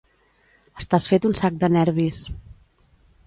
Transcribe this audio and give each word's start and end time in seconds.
Estàs 0.83 1.05
fet 1.11 1.27
un 1.31 1.37
sac 1.41 1.61
de 1.65 1.69
nervis 1.75 2.19